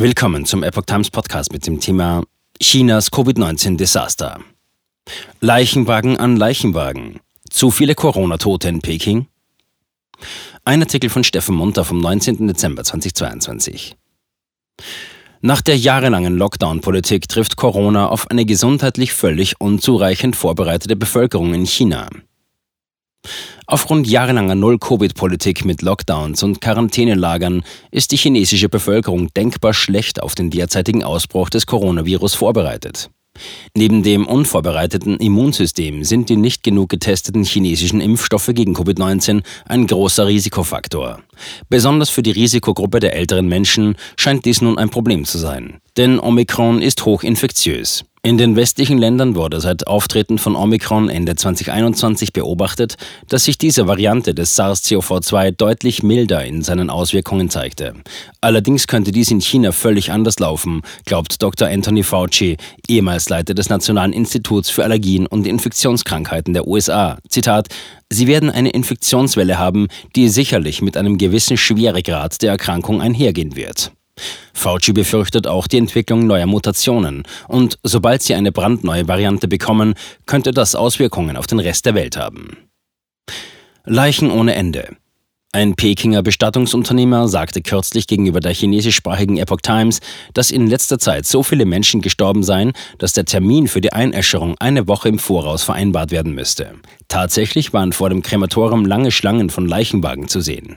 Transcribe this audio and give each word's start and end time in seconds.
Willkommen 0.00 0.44
zum 0.44 0.62
Epoch 0.62 0.84
Times 0.86 1.10
Podcast 1.10 1.52
mit 1.52 1.66
dem 1.66 1.80
Thema 1.80 2.22
Chinas 2.62 3.10
Covid-19-Desaster. 3.10 4.38
Leichenwagen 5.40 6.16
an 6.16 6.36
Leichenwagen. 6.36 7.18
Zu 7.50 7.72
viele 7.72 7.96
Corona-Tote 7.96 8.68
in 8.68 8.80
Peking? 8.80 9.26
Ein 10.64 10.82
Artikel 10.82 11.10
von 11.10 11.24
Steffen 11.24 11.56
Munter 11.56 11.84
vom 11.84 11.98
19. 11.98 12.46
Dezember 12.46 12.84
2022. 12.84 13.96
Nach 15.40 15.62
der 15.62 15.76
jahrelangen 15.76 16.38
Lockdown-Politik 16.38 17.28
trifft 17.28 17.56
Corona 17.56 18.08
auf 18.08 18.30
eine 18.30 18.44
gesundheitlich 18.44 19.12
völlig 19.12 19.60
unzureichend 19.60 20.36
vorbereitete 20.36 20.94
Bevölkerung 20.94 21.54
in 21.54 21.66
China. 21.66 22.08
Aufgrund 23.66 24.06
jahrelanger 24.06 24.54
Null-Covid-Politik 24.54 25.64
mit 25.64 25.82
Lockdowns 25.82 26.42
und 26.42 26.60
Quarantänelagern 26.60 27.62
ist 27.90 28.12
die 28.12 28.16
chinesische 28.16 28.68
Bevölkerung 28.68 29.28
denkbar 29.34 29.74
schlecht 29.74 30.22
auf 30.22 30.34
den 30.34 30.50
derzeitigen 30.50 31.04
Ausbruch 31.04 31.50
des 31.50 31.66
Coronavirus 31.66 32.34
vorbereitet. 32.34 33.10
Neben 33.76 34.02
dem 34.02 34.26
unvorbereiteten 34.26 35.18
Immunsystem 35.18 36.04
sind 36.04 36.28
die 36.28 36.36
nicht 36.36 36.62
genug 36.62 36.88
getesteten 36.88 37.44
chinesischen 37.44 38.00
Impfstoffe 38.00 38.50
gegen 38.52 38.74
Covid-19 38.74 39.42
ein 39.66 39.86
großer 39.86 40.26
Risikofaktor. 40.26 41.20
Besonders 41.68 42.10
für 42.10 42.22
die 42.22 42.32
Risikogruppe 42.32 43.00
der 43.00 43.14
älteren 43.14 43.46
Menschen 43.46 43.96
scheint 44.16 44.44
dies 44.44 44.60
nun 44.60 44.78
ein 44.78 44.90
Problem 44.90 45.24
zu 45.24 45.38
sein. 45.38 45.80
Denn 45.96 46.18
Omikron 46.18 46.82
ist 46.82 47.04
hochinfektiös. 47.04 48.04
In 48.28 48.36
den 48.36 48.56
westlichen 48.56 48.98
Ländern 48.98 49.36
wurde 49.36 49.58
seit 49.58 49.86
Auftreten 49.86 50.36
von 50.36 50.54
Omikron 50.54 51.08
Ende 51.08 51.34
2021 51.34 52.34
beobachtet, 52.34 52.96
dass 53.26 53.44
sich 53.44 53.56
diese 53.56 53.86
Variante 53.86 54.34
des 54.34 54.54
SARS-CoV-2 54.54 55.52
deutlich 55.52 56.02
milder 56.02 56.44
in 56.44 56.60
seinen 56.60 56.90
Auswirkungen 56.90 57.48
zeigte. 57.48 57.94
Allerdings 58.42 58.86
könnte 58.86 59.12
dies 59.12 59.30
in 59.30 59.40
China 59.40 59.72
völlig 59.72 60.12
anders 60.12 60.40
laufen, 60.40 60.82
glaubt 61.06 61.42
Dr. 61.42 61.68
Anthony 61.68 62.02
Fauci, 62.02 62.58
ehemals 62.86 63.30
Leiter 63.30 63.54
des 63.54 63.70
Nationalen 63.70 64.12
Instituts 64.12 64.68
für 64.68 64.84
Allergien 64.84 65.26
und 65.26 65.46
Infektionskrankheiten 65.46 66.52
der 66.52 66.68
USA. 66.68 67.16
Zitat: 67.30 67.68
Sie 68.10 68.26
werden 68.26 68.50
eine 68.50 68.68
Infektionswelle 68.68 69.58
haben, 69.58 69.88
die 70.16 70.28
sicherlich 70.28 70.82
mit 70.82 70.98
einem 70.98 71.16
gewissen 71.16 71.56
Schweregrad 71.56 72.42
der 72.42 72.50
Erkrankung 72.50 73.00
einhergehen 73.00 73.56
wird. 73.56 73.90
Fauci 74.54 74.92
befürchtet 74.92 75.46
auch 75.46 75.66
die 75.66 75.78
Entwicklung 75.78 76.26
neuer 76.26 76.46
Mutationen 76.46 77.22
und 77.48 77.78
sobald 77.82 78.22
sie 78.22 78.34
eine 78.34 78.52
brandneue 78.52 79.08
Variante 79.08 79.48
bekommen, 79.48 79.94
könnte 80.26 80.52
das 80.52 80.74
Auswirkungen 80.74 81.36
auf 81.36 81.46
den 81.46 81.60
Rest 81.60 81.86
der 81.86 81.94
Welt 81.94 82.16
haben. 82.16 82.68
Leichen 83.84 84.30
ohne 84.30 84.54
Ende. 84.54 84.96
Ein 85.52 85.76
Pekinger 85.76 86.22
Bestattungsunternehmer 86.22 87.26
sagte 87.26 87.62
kürzlich 87.62 88.06
gegenüber 88.06 88.40
der 88.40 88.52
chinesischsprachigen 88.52 89.38
Epoch 89.38 89.62
Times, 89.62 90.00
dass 90.34 90.50
in 90.50 90.66
letzter 90.66 90.98
Zeit 90.98 91.24
so 91.24 91.42
viele 91.42 91.64
Menschen 91.64 92.02
gestorben 92.02 92.42
seien, 92.42 92.72
dass 92.98 93.14
der 93.14 93.24
Termin 93.24 93.66
für 93.66 93.80
die 93.80 93.94
Einäscherung 93.94 94.56
eine 94.58 94.88
Woche 94.88 95.08
im 95.08 95.18
Voraus 95.18 95.62
vereinbart 95.62 96.10
werden 96.10 96.34
müsste. 96.34 96.74
Tatsächlich 97.08 97.72
waren 97.72 97.94
vor 97.94 98.10
dem 98.10 98.20
Krematorium 98.20 98.84
lange 98.84 99.10
Schlangen 99.10 99.48
von 99.48 99.66
Leichenwagen 99.66 100.28
zu 100.28 100.42
sehen. 100.42 100.76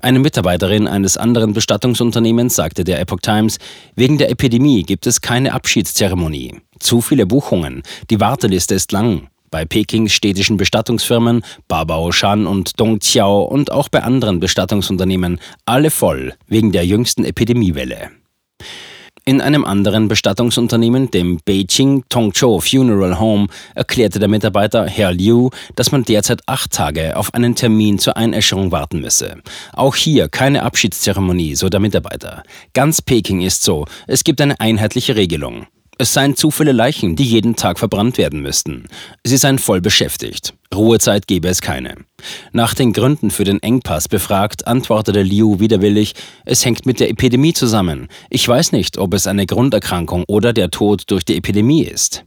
Eine 0.00 0.18
Mitarbeiterin 0.18 0.86
eines 0.86 1.16
anderen 1.16 1.52
Bestattungsunternehmens 1.52 2.54
sagte 2.54 2.84
der 2.84 3.00
Epoch 3.00 3.20
Times, 3.20 3.58
wegen 3.96 4.18
der 4.18 4.30
Epidemie 4.30 4.82
gibt 4.82 5.06
es 5.06 5.20
keine 5.20 5.52
Abschiedszeremonie. 5.52 6.60
Zu 6.78 7.00
viele 7.00 7.26
Buchungen, 7.26 7.82
die 8.10 8.20
Warteliste 8.20 8.74
ist 8.74 8.92
lang. 8.92 9.28
Bei 9.50 9.64
Pekings 9.64 10.12
städtischen 10.12 10.56
Bestattungsfirmen 10.56 11.44
Babao 11.68 12.10
Shan 12.10 12.46
und 12.46 12.80
Dongqiao 12.80 13.42
und 13.42 13.70
auch 13.70 13.88
bei 13.88 14.02
anderen 14.02 14.40
Bestattungsunternehmen 14.40 15.38
alle 15.64 15.90
voll 15.90 16.34
wegen 16.48 16.72
der 16.72 16.84
jüngsten 16.84 17.24
Epidemiewelle. 17.24 18.10
In 19.26 19.40
einem 19.40 19.64
anderen 19.64 20.08
Bestattungsunternehmen, 20.08 21.10
dem 21.10 21.40
Beijing 21.46 22.04
Tongzhou 22.10 22.60
Funeral 22.60 23.18
Home, 23.18 23.46
erklärte 23.74 24.18
der 24.18 24.28
Mitarbeiter 24.28 24.84
Herr 24.86 25.12
Liu, 25.12 25.48
dass 25.76 25.92
man 25.92 26.04
derzeit 26.04 26.42
acht 26.44 26.72
Tage 26.72 27.16
auf 27.16 27.32
einen 27.32 27.54
Termin 27.54 27.98
zur 27.98 28.18
Einäscherung 28.18 28.70
warten 28.70 29.00
müsse. 29.00 29.38
Auch 29.72 29.96
hier 29.96 30.28
keine 30.28 30.62
Abschiedszeremonie, 30.62 31.54
so 31.54 31.70
der 31.70 31.80
Mitarbeiter. 31.80 32.42
Ganz 32.74 33.00
Peking 33.00 33.40
ist 33.40 33.62
so, 33.62 33.86
es 34.06 34.24
gibt 34.24 34.42
eine 34.42 34.60
einheitliche 34.60 35.16
Regelung. 35.16 35.68
Es 35.96 36.12
seien 36.12 36.36
zu 36.36 36.50
viele 36.50 36.72
Leichen, 36.72 37.16
die 37.16 37.24
jeden 37.24 37.56
Tag 37.56 37.78
verbrannt 37.78 38.18
werden 38.18 38.42
müssten. 38.42 38.88
Sie 39.24 39.38
seien 39.38 39.58
voll 39.58 39.80
beschäftigt. 39.80 40.52
Ruhezeit 40.74 41.26
gebe 41.26 41.48
es 41.48 41.62
keine. 41.62 41.94
Nach 42.52 42.74
den 42.74 42.92
Gründen 42.92 43.30
für 43.30 43.44
den 43.44 43.62
Engpass 43.62 44.08
befragt, 44.08 44.66
antwortete 44.66 45.22
Liu 45.22 45.60
widerwillig, 45.60 46.14
es 46.44 46.64
hängt 46.64 46.86
mit 46.86 47.00
der 47.00 47.10
Epidemie 47.10 47.52
zusammen. 47.52 48.08
Ich 48.30 48.46
weiß 48.46 48.72
nicht, 48.72 48.98
ob 48.98 49.14
es 49.14 49.26
eine 49.26 49.46
Grunderkrankung 49.46 50.24
oder 50.26 50.52
der 50.52 50.70
Tod 50.70 51.04
durch 51.10 51.24
die 51.24 51.36
Epidemie 51.36 51.82
ist. 51.84 52.24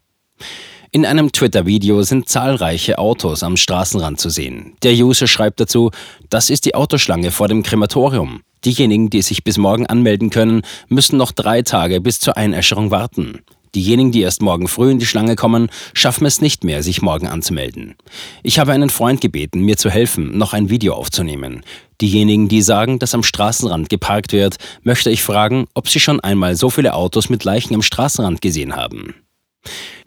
In 0.91 1.05
einem 1.05 1.31
Twitter-Video 1.31 2.01
sind 2.03 2.29
zahlreiche 2.29 2.97
Autos 2.97 3.43
am 3.43 3.57
Straßenrand 3.57 4.19
zu 4.19 4.29
sehen. 4.29 4.75
Der 4.83 4.93
User 4.93 5.27
schreibt 5.27 5.59
dazu, 5.59 5.91
das 6.29 6.49
ist 6.49 6.65
die 6.65 6.75
Autoschlange 6.75 7.31
vor 7.31 7.49
dem 7.49 7.61
Krematorium. 7.61 8.41
Diejenigen, 8.63 9.09
die 9.09 9.21
sich 9.21 9.43
bis 9.43 9.57
morgen 9.57 9.85
anmelden 9.85 10.29
können, 10.29 10.61
müssen 10.87 11.17
noch 11.17 11.33
drei 11.33 11.61
Tage 11.61 12.01
bis 12.01 12.19
zur 12.19 12.37
Einäscherung 12.37 12.89
warten. 12.89 13.41
Diejenigen, 13.75 14.11
die 14.11 14.21
erst 14.21 14.41
morgen 14.41 14.67
früh 14.67 14.91
in 14.91 14.99
die 14.99 15.05
Schlange 15.05 15.35
kommen, 15.35 15.69
schaffen 15.93 16.25
es 16.25 16.41
nicht 16.41 16.63
mehr, 16.63 16.83
sich 16.83 17.01
morgen 17.01 17.27
anzumelden. 17.27 17.95
Ich 18.43 18.59
habe 18.59 18.71
einen 18.71 18.89
Freund 18.89 19.21
gebeten, 19.21 19.61
mir 19.61 19.77
zu 19.77 19.89
helfen, 19.89 20.37
noch 20.37 20.53
ein 20.53 20.69
Video 20.69 20.93
aufzunehmen. 20.93 21.63
Diejenigen, 22.01 22.47
die 22.47 22.61
sagen, 22.61 22.99
dass 22.99 23.15
am 23.15 23.23
Straßenrand 23.23 23.89
geparkt 23.89 24.33
wird, 24.33 24.57
möchte 24.83 25.09
ich 25.09 25.23
fragen, 25.23 25.67
ob 25.73 25.89
sie 25.89 25.99
schon 25.99 26.19
einmal 26.19 26.55
so 26.55 26.69
viele 26.69 26.93
Autos 26.93 27.29
mit 27.29 27.43
Leichen 27.43 27.75
am 27.75 27.81
Straßenrand 27.81 28.41
gesehen 28.41 28.75
haben. 28.75 29.15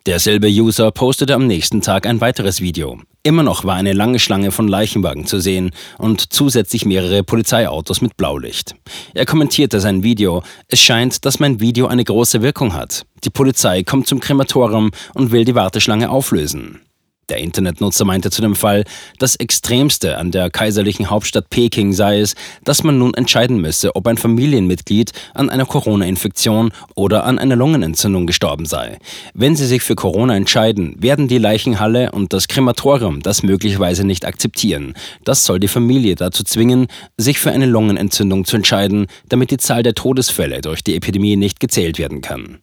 Derselbe 0.06 0.48
User 0.48 0.90
postete 0.92 1.34
am 1.34 1.46
nächsten 1.46 1.82
Tag 1.82 2.06
ein 2.06 2.20
weiteres 2.20 2.60
Video. 2.60 2.98
Immer 3.22 3.42
noch 3.42 3.64
war 3.64 3.74
eine 3.74 3.92
lange 3.92 4.18
Schlange 4.18 4.50
von 4.50 4.66
Leichenwagen 4.66 5.26
zu 5.26 5.40
sehen 5.40 5.72
und 5.98 6.32
zusätzlich 6.32 6.86
mehrere 6.86 7.22
Polizeiautos 7.22 8.00
mit 8.00 8.16
Blaulicht. 8.16 8.74
Er 9.12 9.26
kommentierte 9.26 9.78
sein 9.78 10.02
Video, 10.02 10.42
es 10.68 10.80
scheint, 10.80 11.26
dass 11.26 11.38
mein 11.38 11.60
Video 11.60 11.86
eine 11.86 12.02
große 12.04 12.40
Wirkung 12.40 12.72
hat. 12.72 13.04
Die 13.22 13.30
Polizei 13.30 13.82
kommt 13.82 14.06
zum 14.06 14.20
Krematorium 14.20 14.90
und 15.12 15.32
will 15.32 15.44
die 15.44 15.54
Warteschlange 15.54 16.08
auflösen. 16.08 16.80
Der 17.30 17.38
Internetnutzer 17.38 18.04
meinte 18.04 18.30
zu 18.30 18.42
dem 18.42 18.56
Fall, 18.56 18.84
das 19.18 19.36
Extremste 19.36 20.18
an 20.18 20.32
der 20.32 20.50
kaiserlichen 20.50 21.10
Hauptstadt 21.10 21.48
Peking 21.48 21.92
sei 21.92 22.18
es, 22.18 22.34
dass 22.64 22.82
man 22.82 22.98
nun 22.98 23.14
entscheiden 23.14 23.60
müsse, 23.60 23.94
ob 23.94 24.08
ein 24.08 24.18
Familienmitglied 24.18 25.12
an 25.32 25.48
einer 25.48 25.64
Corona-Infektion 25.64 26.72
oder 26.96 27.24
an 27.24 27.38
einer 27.38 27.54
Lungenentzündung 27.54 28.26
gestorben 28.26 28.66
sei. 28.66 28.98
Wenn 29.32 29.54
sie 29.54 29.66
sich 29.66 29.82
für 29.82 29.94
Corona 29.94 30.36
entscheiden, 30.36 30.96
werden 30.98 31.28
die 31.28 31.38
Leichenhalle 31.38 32.10
und 32.10 32.32
das 32.32 32.48
Krematorium 32.48 33.22
das 33.22 33.44
möglicherweise 33.44 34.04
nicht 34.04 34.24
akzeptieren. 34.24 34.94
Das 35.24 35.44
soll 35.44 35.60
die 35.60 35.68
Familie 35.68 36.16
dazu 36.16 36.42
zwingen, 36.42 36.88
sich 37.16 37.38
für 37.38 37.52
eine 37.52 37.66
Lungenentzündung 37.66 38.44
zu 38.44 38.56
entscheiden, 38.56 39.06
damit 39.28 39.52
die 39.52 39.58
Zahl 39.58 39.84
der 39.84 39.94
Todesfälle 39.94 40.62
durch 40.62 40.82
die 40.82 40.96
Epidemie 40.96 41.36
nicht 41.36 41.60
gezählt 41.60 41.98
werden 41.98 42.22
kann. 42.22 42.58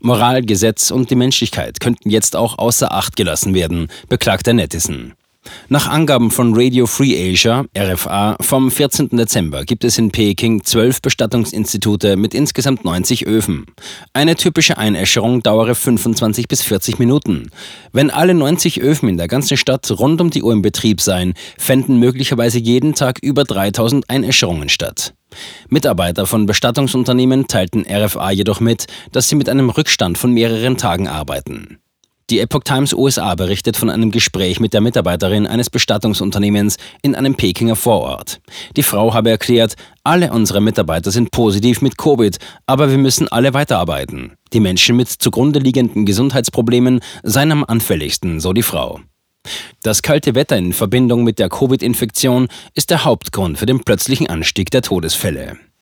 Moral, 0.00 0.42
Gesetz 0.42 0.90
und 0.90 1.10
die 1.10 1.16
Menschlichkeit 1.16 1.78
könnten 1.78 2.10
jetzt 2.10 2.34
auch 2.34 2.58
außer 2.58 2.92
Acht 2.92 3.16
gelassen 3.16 3.54
werden, 3.54 3.88
beklagt 4.08 4.46
der 4.46 4.54
Netizen. 4.54 5.14
Nach 5.68 5.88
Angaben 5.88 6.30
von 6.30 6.52
Radio 6.54 6.86
Free 6.86 7.14
Asia, 7.30 7.64
RFA, 7.76 8.36
vom 8.40 8.70
14. 8.70 9.10
Dezember 9.12 9.64
gibt 9.64 9.84
es 9.84 9.98
in 9.98 10.10
Peking 10.10 10.64
zwölf 10.64 11.00
Bestattungsinstitute 11.02 12.16
mit 12.16 12.34
insgesamt 12.34 12.84
90 12.84 13.26
Öfen. 13.26 13.66
Eine 14.12 14.36
typische 14.36 14.78
Einäscherung 14.78 15.42
dauere 15.42 15.74
25 15.74 16.48
bis 16.48 16.62
40 16.62 16.98
Minuten. 16.98 17.50
Wenn 17.92 18.10
alle 18.10 18.34
90 18.34 18.80
Öfen 18.80 19.08
in 19.08 19.16
der 19.16 19.28
ganzen 19.28 19.56
Stadt 19.56 19.90
rund 19.98 20.20
um 20.20 20.30
die 20.30 20.42
Uhr 20.42 20.52
im 20.52 20.62
Betrieb 20.62 21.00
seien, 21.00 21.34
fänden 21.58 21.98
möglicherweise 21.98 22.58
jeden 22.58 22.94
Tag 22.94 23.18
über 23.22 23.44
3000 23.44 24.08
Einäscherungen 24.08 24.68
statt. 24.68 25.14
Mitarbeiter 25.68 26.26
von 26.26 26.46
Bestattungsunternehmen 26.46 27.46
teilten 27.46 27.84
RFA 27.88 28.30
jedoch 28.30 28.60
mit, 28.60 28.86
dass 29.12 29.28
sie 29.28 29.36
mit 29.36 29.48
einem 29.48 29.70
Rückstand 29.70 30.16
von 30.16 30.32
mehreren 30.32 30.78
Tagen 30.78 31.08
arbeiten. 31.08 31.78
Die 32.30 32.40
Epoch 32.40 32.62
Times 32.62 32.92
USA 32.92 33.34
berichtet 33.34 33.78
von 33.78 33.88
einem 33.88 34.10
Gespräch 34.10 34.60
mit 34.60 34.74
der 34.74 34.82
Mitarbeiterin 34.82 35.46
eines 35.46 35.70
Bestattungsunternehmens 35.70 36.76
in 37.00 37.14
einem 37.14 37.36
Pekinger 37.36 37.74
Vorort. 37.74 38.40
Die 38.76 38.82
Frau 38.82 39.14
habe 39.14 39.30
erklärt, 39.30 39.76
alle 40.04 40.30
unsere 40.30 40.60
Mitarbeiter 40.60 41.10
sind 41.10 41.30
positiv 41.30 41.80
mit 41.80 41.96
Covid, 41.96 42.36
aber 42.66 42.90
wir 42.90 42.98
müssen 42.98 43.28
alle 43.28 43.54
weiterarbeiten. 43.54 44.32
Die 44.52 44.60
Menschen 44.60 44.96
mit 44.96 45.08
zugrunde 45.08 45.58
liegenden 45.58 46.04
Gesundheitsproblemen 46.04 47.00
seien 47.22 47.50
am 47.50 47.64
anfälligsten, 47.64 48.40
so 48.40 48.52
die 48.52 48.62
Frau. 48.62 49.00
Das 49.82 50.02
kalte 50.02 50.34
Wetter 50.34 50.58
in 50.58 50.74
Verbindung 50.74 51.24
mit 51.24 51.38
der 51.38 51.48
Covid-Infektion 51.48 52.48
ist 52.74 52.90
der 52.90 53.06
Hauptgrund 53.06 53.56
für 53.58 53.64
den 53.64 53.80
plötzlichen 53.80 54.26
Anstieg 54.26 54.70
der 54.70 54.82
Todesfälle. 54.82 55.56